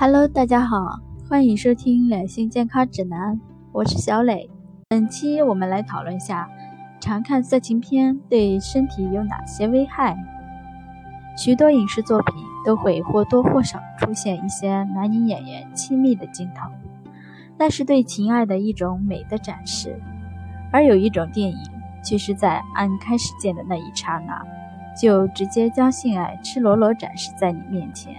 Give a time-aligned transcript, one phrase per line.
[0.00, 3.34] Hello，大家好，欢迎收听《两性健康指南》，
[3.72, 4.48] 我是小磊。
[4.88, 6.48] 本期我们来讨论下，
[7.00, 10.16] 常看色情片对身体有哪些危害。
[11.36, 12.32] 许多影视作品
[12.64, 16.70] 都会或多或少出现一些男女演员亲密的镜头，
[17.58, 20.00] 那是对情爱的一种美的展示。
[20.70, 21.58] 而有一种电影，
[22.04, 24.46] 却是在按开始键的那一刹那，
[24.96, 28.14] 就直接将性爱赤裸裸展示在你面前。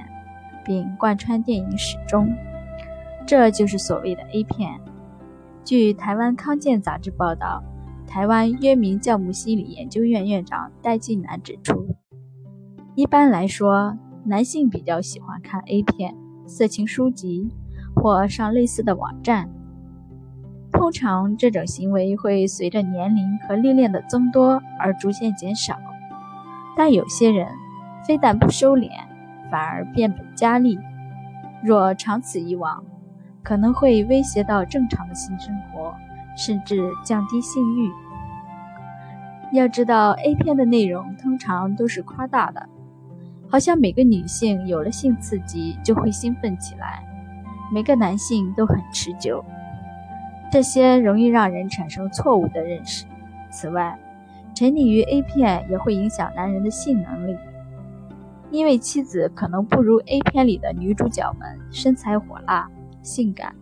[0.69, 2.31] 并贯穿电影始终，
[3.25, 4.79] 这就是所谓的 A 片。
[5.65, 7.63] 据台湾康健杂志报道，
[8.05, 11.95] 台湾约明教母心理研究院院长戴季南指出，
[12.93, 17.49] 一般来说，男性比较喜欢看 A 片、色情书籍
[17.95, 19.49] 或上类似的网站。
[20.71, 25.79] 通常，这种行为会随着年龄和历练的增多而逐渐减少，
[26.77, 27.47] 但有些人
[28.05, 28.91] 非但不收敛。
[29.49, 30.79] 反而变本加厉，
[31.63, 32.83] 若长此以往，
[33.43, 35.93] 可能会威胁到正常的性生活，
[36.37, 37.91] 甚至降低性欲。
[39.51, 42.69] 要知道，A 片的内容通常都是夸大的，
[43.49, 47.03] 好像每个女性有了性刺激就会兴奋起来，
[47.73, 49.43] 每个男性都很持久，
[50.51, 53.05] 这些容易让人产生错误的认识。
[53.49, 53.97] 此外，
[54.53, 57.35] 沉溺于 A 片也会影响男人的性能力。
[58.51, 62.69] 因为妻子可能不如 A 片里的女主角们身材火辣、
[63.03, 63.55] 性感，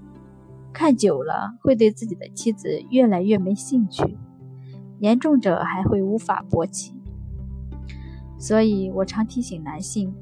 [0.71, 4.17] 看久了会对自己的妻子越来越没兴趣，
[4.99, 6.93] 严重者还会无法勃起。
[8.39, 10.13] 所以我常提醒男性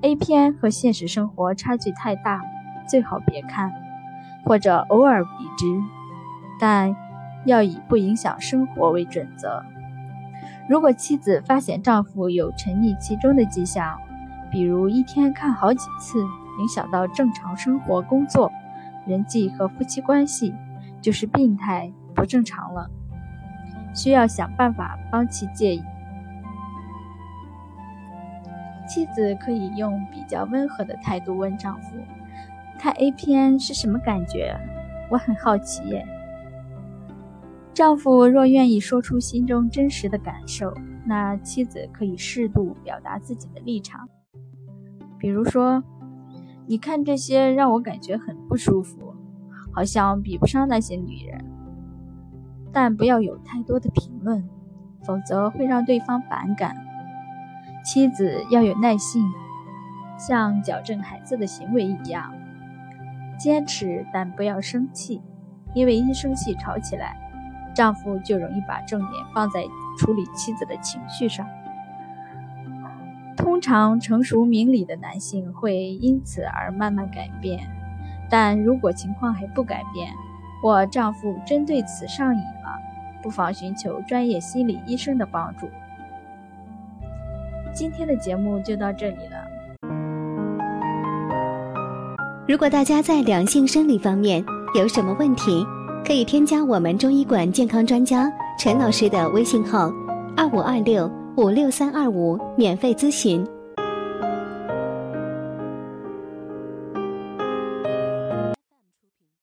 [0.00, 2.40] ，A 片和现实生活差距太大，
[2.88, 3.72] 最好别看，
[4.44, 5.66] 或者偶尔比之，
[6.58, 6.96] 但
[7.44, 9.62] 要以不影响生活为准则。
[10.66, 13.98] 如果妻子发现丈夫有沉溺其中的迹象，
[14.54, 16.20] 比如一天看好几次，
[16.60, 18.52] 影响到正常生活、工作、
[19.04, 20.54] 人际和夫妻关系，
[21.00, 22.88] 就是病态不正常了，
[23.92, 25.82] 需要想办法帮其戒瘾。
[28.86, 31.96] 妻子可以用比较温和的态度问丈夫
[32.78, 34.56] ：“看 A 片是什么感觉？
[35.10, 36.00] 我很好奇。”
[37.74, 40.72] 丈夫若愿意说出心中真实的感受，
[41.04, 44.08] 那妻子可以适度表达自己的立场。
[45.24, 45.82] 比如说，
[46.66, 49.14] 你看这些让我感觉很不舒服，
[49.72, 51.42] 好像比不上那些女人。
[52.70, 54.46] 但不要有太多的评论，
[55.02, 56.76] 否则会让对方反感。
[57.82, 59.24] 妻子要有耐心，
[60.18, 62.34] 像矫正孩子的行为一样，
[63.38, 65.22] 坚持但不要生气，
[65.72, 67.16] 因为一生气吵起来，
[67.74, 69.62] 丈夫就容易把重点放在
[69.96, 71.46] 处理妻子的情绪上。
[73.54, 77.60] 通常成熟明理的男性会因此而慢慢改变，
[78.28, 80.12] 但如果情况还不改变，
[80.60, 82.76] 或丈夫真对此上瘾了，
[83.22, 85.68] 不妨寻求专业心理医生的帮助。
[87.72, 89.46] 今天的节目就到这里了。
[92.48, 94.44] 如果大家在两性生理方面
[94.76, 95.64] 有什么问题，
[96.04, 98.28] 可以添加我们中医馆健康专家
[98.58, 99.92] 陈老师的微信号：
[100.36, 101.08] 二五二六。
[101.36, 103.44] 五六三二五，免费咨询。